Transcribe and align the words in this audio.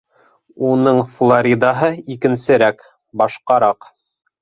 Уның 0.69 1.01
Флоридаһы 1.19 1.91
икенсерәк, 2.17 2.85
башҡараҡ... 3.25 3.93